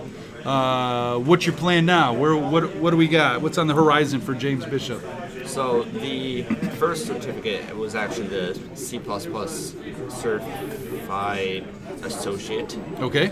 Uh, 0.43 1.19
what's 1.19 1.45
your 1.45 1.55
plan 1.55 1.85
now? 1.85 2.11
Where, 2.13 2.35
what, 2.35 2.75
what 2.75 2.91
do 2.91 2.97
we 2.97 3.07
got? 3.07 3.41
What's 3.41 3.57
on 3.57 3.67
the 3.67 3.73
horizon 3.73 4.19
for 4.19 4.33
James 4.33 4.65
Bishop? 4.65 5.01
So 5.45 5.83
the 5.83 6.43
first 6.79 7.05
certificate 7.05 7.73
was 7.77 7.95
actually 7.95 8.27
the 8.27 8.59
C++ 8.75 8.99
certified 10.09 11.65
associate 12.03 12.77
Okay. 12.99 13.31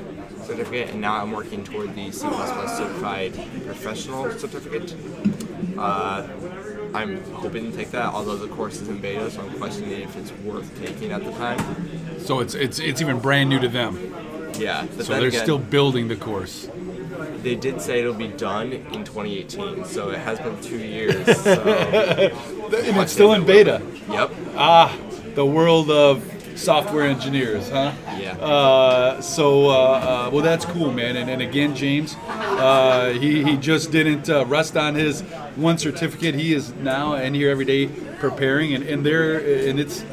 Certificate, 0.54 0.90
and 0.90 1.02
now 1.02 1.16
I'm 1.22 1.32
working 1.32 1.64
toward 1.64 1.96
the 1.96 2.12
C++ 2.12 2.20
certified 2.28 3.34
professional 3.66 4.32
certificate. 4.32 4.96
Uh, 5.78 6.28
I'm 6.94 7.24
hoping 7.34 7.72
to 7.72 7.78
take 7.78 7.92
that, 7.92 8.14
although 8.14 8.36
the 8.36 8.48
course 8.48 8.82
is 8.82 8.90
in 8.90 9.00
beta, 9.00 9.30
so 9.30 9.42
I'm 9.42 9.52
questioning 9.58 10.02
if 10.02 10.16
it's 10.18 10.32
worth 10.44 10.70
taking 10.84 11.12
at 11.12 11.24
the 11.24 11.32
time. 11.34 11.60
So 12.20 12.40
it's 12.40 12.56
it's 12.56 12.80
it's 12.80 13.00
even 13.02 13.20
brand 13.20 13.50
new 13.50 13.60
to 13.60 13.68
them. 13.68 13.94
Yeah, 14.58 14.88
So 14.98 15.04
they're 15.14 15.28
again, 15.28 15.44
still 15.44 15.60
building 15.60 16.08
the 16.10 16.16
course. 16.18 16.68
they 17.44 17.56
did 17.56 17.80
say 17.80 18.00
it'll 18.02 18.14
be 18.14 18.28
done 18.28 18.74
in 18.74 19.06
2018, 19.06 19.86
so 19.86 20.10
it 20.10 20.18
has 20.20 20.38
been 20.40 20.60
two 20.62 20.78
years. 20.80 21.26
So, 21.44 21.54
And 22.74 22.98
it's 22.98 23.14
still 23.14 23.34
in 23.34 23.46
beta. 23.46 23.82
yep. 24.10 24.32
Ah, 24.56 24.98
the 25.36 25.46
world 25.46 25.90
of 25.92 26.22
software 26.60 27.06
engineers, 27.06 27.70
huh? 27.70 27.94
Yeah. 28.20 28.34
Uh, 28.38 29.22
so, 29.22 29.70
uh, 29.70 29.74
uh, 29.74 30.30
well, 30.32 30.44
that's 30.44 30.66
cool, 30.66 30.92
man. 30.92 31.16
And, 31.16 31.30
and 31.30 31.42
again, 31.42 31.76
James, 31.76 32.16
uh, 32.28 33.12
he, 33.14 33.44
he 33.44 33.58
just 33.58 33.92
didn't 33.92 34.30
uh, 34.30 34.46
rest 34.46 34.76
on 34.78 34.96
his 34.96 35.22
one 35.56 35.78
certificate. 35.78 36.36
He 36.36 36.54
is 36.54 36.72
now 36.74 37.14
in 37.16 37.34
here 37.34 37.50
every 37.50 37.66
day 37.66 37.88
preparing, 38.20 38.74
and, 38.74 38.84
and 38.84 39.06
there, 39.06 39.38
and 39.70 39.80
it's 39.80 40.04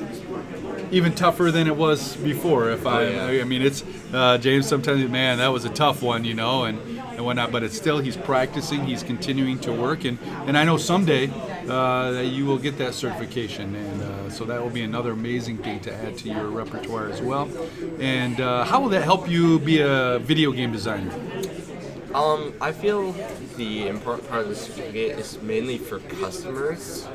even 0.93 1.15
tougher 1.15 1.51
than 1.51 1.67
it 1.67 1.77
was 1.77 2.17
before. 2.17 2.71
If 2.71 2.87
I, 2.87 3.05
Oh, 3.05 3.31
yeah. 3.31 3.43
I 3.43 3.45
mean, 3.45 3.63
it's 3.63 3.85
uh, 4.13 4.39
James. 4.39 4.69
Sometimes, 4.69 5.09
man, 5.11 5.39
that 5.39 5.49
was 5.49 5.65
a 5.65 5.69
tough 5.71 6.03
one, 6.03 6.25
you 6.25 6.35
know, 6.35 6.65
and 6.65 6.79
and 7.17 7.25
whatnot. 7.25 7.51
But 7.51 7.65
it's 7.65 7.77
still 7.77 7.99
he's 7.99 8.17
practicing. 8.17 8.85
He's 8.87 9.03
continuing 9.03 9.59
to 9.61 9.73
work, 9.73 10.05
and 10.05 10.19
and 10.47 10.57
I 10.57 10.65
know 10.65 10.77
someday 10.77 11.27
uh, 11.69 12.11
that 12.13 12.27
you 12.27 12.47
will 12.47 12.59
get 12.59 12.79
that 12.79 12.95
certification, 12.95 13.75
and 13.75 14.03
uh, 14.03 14.31
so 14.31 14.45
that 14.45 14.63
will 14.63 14.71
be 14.71 14.83
another 14.83 15.13
amazing 15.13 15.59
thing 15.59 15.81
to 15.81 15.93
add 15.93 16.17
to 16.19 16.29
your 16.29 16.49
repertoire 16.49 17.09
as 17.09 17.21
well. 17.21 17.49
And 18.01 18.41
uh, 18.41 18.65
how 18.65 18.81
will 18.81 18.89
that 18.91 19.03
help 19.03 19.29
you 19.29 19.59
be 19.59 19.81
a 19.81 20.19
video 20.19 20.53
game 20.53 20.73
designer? 20.73 21.13
Um, 22.15 22.55
I 22.61 22.73
feel 22.73 23.13
the 23.57 23.89
important 23.89 24.29
part 24.29 24.43
of 24.43 24.49
the 24.49 24.57
certificate 24.57 25.19
is 25.19 25.41
mainly 25.43 25.77
for 25.77 25.99
customers, 25.99 27.07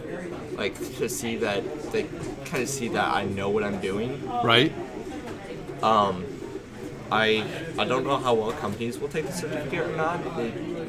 like 0.53 0.77
to 0.97 1.09
see 1.09 1.37
that 1.37 1.63
they 1.91 2.03
kind 2.45 2.63
of 2.63 2.69
see 2.69 2.89
that 2.89 3.07
I 3.13 3.25
know 3.25 3.49
what 3.49 3.63
I'm 3.63 3.79
doing. 3.81 4.29
Right? 4.43 4.71
I 7.11 7.43
I 7.77 7.83
don't 7.83 8.05
know 8.05 8.17
how 8.17 8.33
well 8.33 8.53
companies 8.53 8.97
will 8.97 9.09
take 9.09 9.27
the 9.27 9.33
certificate 9.33 9.79
or 9.79 9.95
not. 9.97 10.21
It 10.39 10.80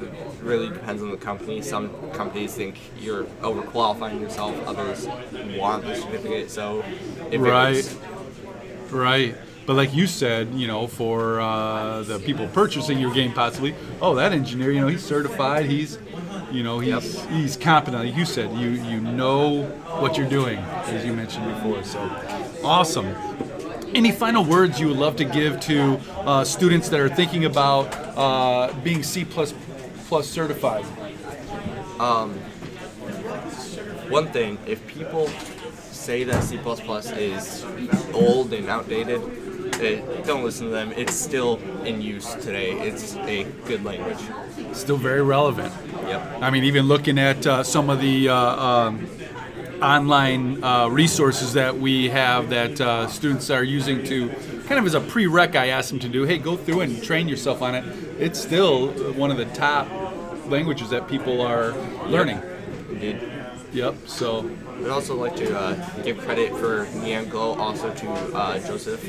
really 0.42 0.68
depends 0.68 1.02
on 1.02 1.10
the 1.10 1.16
company. 1.16 1.62
Some 1.62 1.90
companies 2.12 2.54
think 2.54 2.78
you're 3.00 3.24
overqualifying 3.42 4.20
yourself. 4.20 4.54
Others 4.66 5.08
want 5.56 5.84
the 5.84 5.94
certificate. 5.94 6.50
So 6.50 6.84
if 7.30 7.40
Right. 7.40 7.76
it's 7.76 7.96
Right. 8.90 9.34
But 9.64 9.76
like 9.76 9.94
you 9.94 10.06
said, 10.08 10.52
you 10.54 10.66
know, 10.66 10.86
for 10.88 11.40
uh, 11.40 12.02
the 12.02 12.18
people 12.18 12.48
purchasing 12.48 12.98
your 12.98 13.12
game, 13.14 13.32
possibly, 13.32 13.74
oh, 14.00 14.14
that 14.16 14.32
engineer, 14.32 14.72
you 14.72 14.80
know, 14.80 14.88
he's 14.88 15.04
certified. 15.04 15.66
He's, 15.66 15.98
you 16.50 16.64
know, 16.64 16.80
he's 16.80 17.14
Yep. 17.14 17.30
he's 17.30 17.56
competent. 17.56 18.04
Like 18.04 18.16
you 18.16 18.24
said, 18.24 18.52
you 18.54 18.70
you 18.70 19.00
know 19.00 19.62
what 20.00 20.18
you're 20.18 20.28
doing, 20.28 20.58
as 20.58 21.04
you 21.06 21.12
mentioned 21.12 21.46
before. 21.54 21.84
So, 21.84 22.00
awesome. 22.64 23.14
Any 23.94 24.10
final 24.10 24.44
words 24.44 24.80
you 24.80 24.88
would 24.88 24.96
love 24.96 25.16
to 25.16 25.24
give 25.24 25.60
to 25.60 26.00
uh, 26.26 26.44
students 26.44 26.88
that 26.88 26.98
are 26.98 27.08
thinking 27.10 27.44
about 27.44 27.84
uh, 28.16 28.72
being 28.82 29.02
C 29.04 29.24
plus 29.24 29.54
plus 30.12 30.28
certified? 30.28 30.84
one 34.10 34.26
thing, 34.28 34.58
if 34.66 34.86
people 34.86 35.26
say 35.90 36.22
that 36.22 36.44
C 36.44 36.58
is 36.58 37.64
old 38.12 38.52
and 38.52 38.68
outdated, 38.68 39.22
eh, 39.80 40.02
don't 40.26 40.44
listen 40.44 40.66
to 40.66 40.70
them. 40.70 40.92
It's 40.98 41.14
still 41.14 41.56
in 41.86 42.02
use 42.02 42.34
today. 42.34 42.72
It's 42.72 43.16
a 43.16 43.44
good 43.64 43.84
language. 43.84 44.18
Still 44.74 44.98
very 44.98 45.22
relevant. 45.22 45.72
Yep. 46.06 46.42
I 46.42 46.50
mean, 46.50 46.64
even 46.64 46.88
looking 46.88 47.18
at 47.18 47.46
uh, 47.46 47.62
some 47.62 47.88
of 47.88 48.02
the 48.02 48.28
uh, 48.28 48.36
um, 48.36 49.08
online 49.80 50.62
uh, 50.62 50.88
resources 50.88 51.54
that 51.54 51.78
we 51.78 52.10
have 52.10 52.50
that 52.50 52.78
uh, 52.82 53.06
students 53.06 53.48
are 53.48 53.64
using 53.64 54.04
to 54.04 54.28
kind 54.66 54.78
of 54.78 54.86
as 54.86 54.94
a 54.94 55.00
prereq, 55.00 55.54
I 55.56 55.68
asked 55.68 55.92
him 55.92 55.98
to 56.00 56.08
do, 56.08 56.24
hey, 56.24 56.38
go 56.38 56.56
through 56.56 56.80
and 56.80 57.02
train 57.02 57.28
yourself 57.28 57.62
on 57.62 57.74
it. 57.74 57.84
It's 58.18 58.40
still 58.40 58.88
one 59.12 59.30
of 59.30 59.36
the 59.36 59.46
top 59.46 59.88
languages 60.48 60.90
that 60.90 61.08
people 61.08 61.40
are 61.40 61.72
learning. 62.06 62.40
Indeed. 62.90 63.20
Yep. 63.72 63.94
So, 64.06 64.50
I'd 64.80 64.88
also 64.88 65.14
like 65.16 65.36
to 65.36 65.58
uh, 65.58 66.02
give 66.02 66.18
credit 66.18 66.50
for 66.56 66.86
Neon 66.96 67.28
Glow 67.28 67.54
also 67.54 67.92
to 67.94 68.10
uh, 68.34 68.58
Joseph 68.58 69.02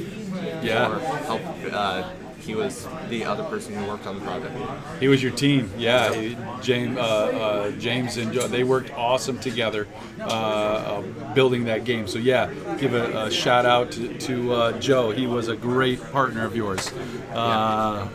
Yeah. 0.64 0.98
for 1.00 1.00
help. 1.26 1.42
Uh, 1.74 2.10
he 2.46 2.56
was 2.56 2.88
the 3.10 3.24
other 3.26 3.44
person 3.46 3.74
who 3.74 3.86
worked 3.88 4.06
on 4.06 4.16
the 4.20 4.26
project. 4.26 4.54
he 5.00 5.08
was 5.08 5.24
your 5.24 5.32
team. 5.32 5.72
Yeah. 5.78 6.14
he- 6.14 6.38
James, 6.62 6.98
uh, 6.98 7.02
uh, 7.02 7.72
James 7.72 8.18
and 8.18 8.32
Joe, 8.34 8.48
they 8.48 8.64
worked 8.64 8.92
awesome 8.94 9.40
together 9.40 9.88
uh, 10.20 10.24
uh, 10.24 11.02
building 11.34 11.66
that 11.66 11.84
game. 11.86 12.08
So, 12.08 12.20
yeah, 12.20 12.52
give 12.80 12.94
a, 12.94 13.26
a 13.26 13.32
shout 13.32 13.66
out 13.66 13.92
to, 13.94 14.18
to 14.20 14.54
uh, 14.54 14.80
Joe. 14.80 15.12
He 15.12 15.28
was 15.28 15.48
a 15.48 15.56
great 15.56 16.02
partner 16.12 16.46
of 16.46 16.56
yours. 16.56 16.92
Uh, 17.34 18.08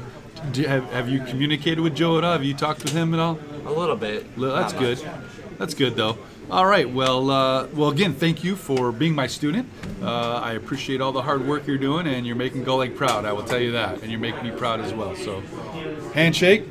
do, 0.52 0.62
have, 0.66 0.84
have 0.92 1.08
you 1.08 1.20
communicated 1.24 1.80
with 1.80 1.94
Joe 1.94 2.18
at 2.18 2.24
all? 2.24 2.32
Have 2.32 2.44
you 2.44 2.54
talked 2.54 2.82
with 2.84 2.92
him 2.92 3.12
at 3.14 3.20
all? 3.20 3.38
A 3.66 3.72
little 3.72 3.96
bit. 3.96 4.24
That's 4.38 4.72
not 4.72 4.80
good. 4.80 5.04
much. 5.04 5.14
That's 5.58 5.74
good, 5.74 5.96
though. 5.96 6.16
All 6.50 6.64
right. 6.64 6.90
Well, 6.90 7.30
uh, 7.30 7.66
well, 7.74 7.90
again, 7.90 8.14
thank 8.14 8.42
you 8.42 8.56
for 8.56 8.90
being 8.90 9.14
my 9.14 9.26
student. 9.26 9.68
Uh, 10.00 10.40
I 10.42 10.52
appreciate 10.52 11.02
all 11.02 11.12
the 11.12 11.20
hard 11.20 11.46
work 11.46 11.66
you're 11.66 11.76
doing, 11.76 12.06
and 12.06 12.26
you're 12.26 12.36
making 12.36 12.64
Lake 12.64 12.96
proud. 12.96 13.26
I 13.26 13.32
will 13.32 13.44
tell 13.44 13.58
you 13.60 13.72
that, 13.72 14.00
and 14.00 14.10
you're 14.10 14.18
making 14.20 14.44
me 14.44 14.50
proud 14.52 14.80
as 14.80 14.94
well. 14.94 15.14
So, 15.14 15.42
handshake. 16.14 16.64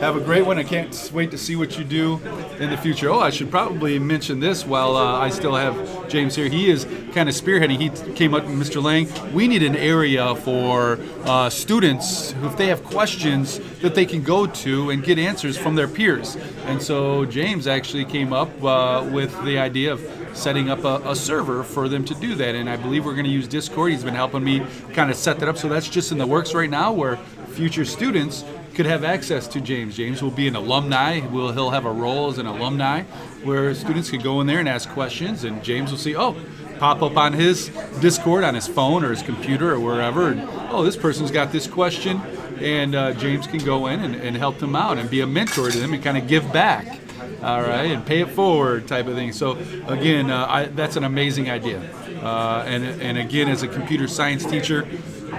Have 0.00 0.16
a 0.16 0.20
great 0.20 0.44
one. 0.44 0.58
I 0.58 0.64
can't 0.64 1.10
wait 1.14 1.30
to 1.30 1.38
see 1.38 1.56
what 1.56 1.78
you 1.78 1.84
do 1.84 2.20
in 2.58 2.68
the 2.68 2.76
future. 2.76 3.08
Oh, 3.10 3.20
I 3.20 3.30
should 3.30 3.50
probably 3.50 3.98
mention 3.98 4.40
this 4.40 4.66
while 4.66 4.96
uh, 4.96 5.18
I 5.18 5.30
still 5.30 5.54
have 5.54 6.08
James 6.08 6.34
here. 6.34 6.48
He 6.48 6.68
is 6.68 6.84
kind 7.12 7.28
of 7.28 7.34
spearheading. 7.34 7.78
He 7.78 8.12
came 8.12 8.34
up 8.34 8.44
with 8.44 8.54
Mr. 8.54 8.82
Lang. 8.82 9.08
We 9.32 9.46
need 9.46 9.62
an 9.62 9.76
area 9.76 10.34
for 10.34 10.98
uh, 11.24 11.48
students 11.48 12.32
who, 12.32 12.46
if 12.48 12.56
they 12.56 12.66
have 12.66 12.82
questions, 12.84 13.60
that 13.80 13.94
they 13.94 14.04
can 14.04 14.22
go 14.22 14.46
to 14.46 14.90
and 14.90 15.02
get 15.02 15.18
answers 15.18 15.56
from 15.56 15.76
their 15.76 15.88
peers. 15.88 16.36
And 16.66 16.82
so 16.82 17.24
James 17.24 17.66
actually 17.66 18.04
came 18.04 18.32
up 18.32 18.50
uh, 18.62 19.08
with 19.10 19.32
the 19.44 19.58
idea 19.58 19.92
of 19.92 20.06
setting 20.34 20.70
up 20.70 20.84
a, 20.84 21.00
a 21.08 21.14
server 21.14 21.62
for 21.62 21.88
them 21.88 22.04
to 22.04 22.14
do 22.16 22.34
that. 22.34 22.56
And 22.56 22.68
I 22.68 22.76
believe 22.76 23.06
we're 23.06 23.14
going 23.14 23.26
to 23.26 23.30
use 23.30 23.46
Discord. 23.46 23.92
He's 23.92 24.04
been 24.04 24.14
helping 24.14 24.42
me 24.42 24.66
kind 24.92 25.10
of 25.10 25.16
set 25.16 25.38
that 25.38 25.48
up. 25.48 25.56
So 25.56 25.68
that's 25.68 25.88
just 25.88 26.10
in 26.10 26.18
the 26.18 26.26
works 26.26 26.52
right 26.52 26.68
now 26.68 26.92
where 26.92 27.16
future 27.54 27.84
students 27.84 28.44
could 28.74 28.86
have 28.86 29.04
access 29.04 29.46
to 29.48 29.60
James. 29.60 29.96
James 29.96 30.22
will 30.22 30.30
be 30.30 30.48
an 30.48 30.56
alumni. 30.56 31.20
Will 31.28 31.52
he'll 31.52 31.70
have 31.70 31.84
a 31.84 31.92
role 31.92 32.28
as 32.28 32.38
an 32.38 32.46
alumni 32.46 33.02
where 33.42 33.74
students 33.74 34.10
could 34.10 34.22
go 34.22 34.40
in 34.40 34.46
there 34.46 34.58
and 34.58 34.68
ask 34.68 34.88
questions 34.90 35.44
and 35.44 35.62
James 35.62 35.90
will 35.90 35.98
see, 35.98 36.16
oh, 36.16 36.36
pop 36.78 37.02
up 37.02 37.16
on 37.16 37.32
his 37.32 37.68
Discord 38.00 38.42
on 38.44 38.54
his 38.54 38.66
phone 38.66 39.04
or 39.04 39.10
his 39.10 39.22
computer 39.22 39.72
or 39.72 39.80
wherever 39.80 40.28
and 40.28 40.42
oh, 40.70 40.82
this 40.82 40.96
person's 40.96 41.30
got 41.30 41.52
this 41.52 41.66
question 41.66 42.20
and 42.58 42.94
uh, 42.94 43.12
James 43.14 43.46
can 43.46 43.58
go 43.58 43.86
in 43.86 44.00
and, 44.00 44.14
and 44.16 44.36
help 44.36 44.58
them 44.58 44.74
out 44.74 44.98
and 44.98 45.08
be 45.08 45.20
a 45.20 45.26
mentor 45.26 45.70
to 45.70 45.78
them 45.78 45.92
and 45.92 46.02
kind 46.02 46.18
of 46.18 46.26
give 46.26 46.52
back 46.52 47.00
all 47.42 47.60
right, 47.60 47.90
and 47.90 48.04
pay 48.06 48.20
it 48.20 48.30
forward 48.30 48.88
type 48.88 49.06
of 49.06 49.14
thing. 49.14 49.32
So 49.32 49.52
again, 49.86 50.30
uh, 50.30 50.46
I, 50.48 50.64
that's 50.66 50.96
an 50.96 51.04
amazing 51.04 51.50
idea. 51.50 51.78
Uh, 52.22 52.64
and 52.66 52.84
and 53.02 53.18
again, 53.18 53.48
as 53.48 53.62
a 53.62 53.68
computer 53.68 54.08
science 54.08 54.46
teacher, 54.46 54.88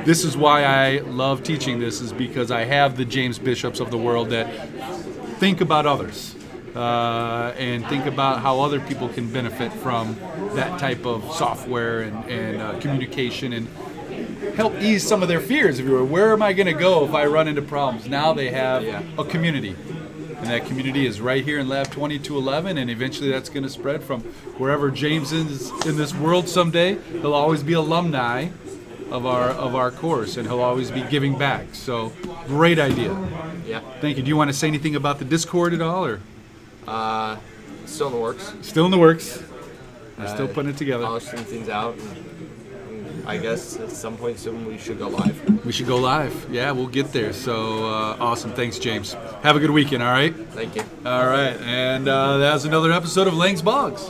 this 0.05 0.23
is 0.23 0.37
why 0.37 0.63
I 0.63 0.99
love 0.99 1.43
teaching 1.43 1.79
this 1.79 1.99
is 2.01 2.13
because 2.13 2.51
I 2.51 2.63
have 2.63 2.95
the 2.95 3.05
James 3.05 3.39
Bishops 3.39 3.79
of 3.79 3.91
the 3.91 3.97
world 3.97 4.29
that 4.29 4.45
think 5.39 5.61
about 5.61 5.85
others 5.85 6.35
uh, 6.75 7.53
and 7.57 7.85
think 7.87 8.05
about 8.05 8.41
how 8.41 8.59
other 8.61 8.79
people 8.79 9.09
can 9.09 9.31
benefit 9.31 9.73
from 9.73 10.15
that 10.53 10.79
type 10.79 11.05
of 11.05 11.23
software 11.33 12.01
and, 12.01 12.29
and 12.29 12.61
uh, 12.61 12.79
communication 12.79 13.53
and 13.53 13.67
help 14.55 14.73
ease 14.79 15.05
some 15.05 15.21
of 15.21 15.27
their 15.27 15.39
fears. 15.41 15.79
If 15.79 15.85
you 15.85 15.91
were, 15.93 16.05
where 16.05 16.31
am 16.33 16.41
I 16.41 16.53
going 16.53 16.67
to 16.67 16.73
go 16.73 17.03
if 17.05 17.13
I 17.13 17.25
run 17.25 17.47
into 17.47 17.61
problems? 17.61 18.07
Now 18.07 18.31
they 18.33 18.51
have 18.51 18.83
Yeah. 18.83 19.01
a 19.17 19.23
community. 19.23 19.75
And 20.37 20.47
that 20.47 20.65
community 20.65 21.05
is 21.07 21.19
right 21.21 21.43
here 21.43 21.59
in 21.59 21.67
Lab 21.69 21.87
2211, 21.87 22.77
and 22.77 22.89
eventually 22.91 23.31
that's 23.31 23.49
going 23.49 23.63
to 23.63 23.69
spread 23.69 24.03
from 24.03 24.21
wherever 24.59 24.91
James 24.91 25.31
is 25.31 25.71
in 25.87 25.97
this 25.97 26.13
world 26.13 26.47
someday. 26.47 26.97
He'll 27.21 27.33
always 27.33 27.63
be 27.63 27.73
alumni 27.73 28.49
of 29.11 29.25
our 29.25 29.49
of 29.49 29.75
our 29.75 29.91
course, 29.91 30.37
and 30.37 30.47
he'll 30.47 30.61
always 30.61 30.91
be 30.91 31.01
giving 31.09 31.37
back. 31.37 31.67
So, 31.73 32.11
great 32.47 32.79
idea. 32.79 33.15
Yeah. 33.67 33.81
Thank 34.01 34.17
you. 34.17 34.23
Do 34.23 34.29
you 34.29 34.37
want 34.37 34.49
to 34.49 34.53
say 34.57 34.67
anything 34.67 34.95
about 34.95 35.19
the 35.19 35.25
Discord 35.25 35.73
at 35.73 35.81
all, 35.81 36.05
or 36.05 36.19
Uh, 36.87 37.37
still 37.85 38.07
in 38.07 38.13
the 38.13 38.19
works. 38.19 38.53
still 38.61 38.85
in 38.85 38.91
the 38.91 38.97
works? 38.97 39.41
We're 40.17 40.27
still 40.27 40.45
Uh, 40.45 40.53
putting 40.53 40.71
it 40.71 40.77
together. 40.77 41.03
Polishing 41.05 41.39
things 41.43 41.69
out. 41.69 41.95
I 43.27 43.37
guess 43.37 43.79
at 43.79 43.89
some 43.91 44.17
point 44.17 44.37
soon 44.37 44.67
we 44.67 44.77
should 44.77 44.99
go 44.99 45.07
live. 45.07 45.65
We 45.65 45.71
should 45.71 45.87
go 45.87 45.97
live. 45.97 46.33
Yeah, 46.51 46.69
we'll 46.71 46.85
get 46.99 47.11
there. 47.11 47.33
So 47.33 47.85
uh, 47.85 48.17
awesome. 48.19 48.51
Thanks, 48.53 48.77
James. 48.77 49.13
Have 49.41 49.55
a 49.55 49.59
good 49.59 49.71
weekend. 49.71 50.03
All 50.03 50.11
right. 50.11 50.33
Thank 50.51 50.75
you. 50.75 50.83
All 51.03 51.25
right. 51.25 51.57
And 51.65 52.07
uh, 52.07 52.37
that 52.37 52.53
was 52.53 52.65
another 52.65 52.91
episode 52.91 53.25
of 53.27 53.33
Lang's 53.33 53.63
Bogs. 53.63 54.07